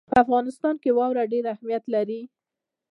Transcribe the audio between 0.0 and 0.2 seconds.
په